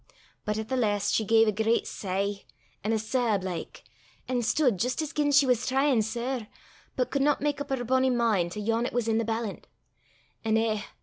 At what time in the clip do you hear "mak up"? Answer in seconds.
7.39-7.69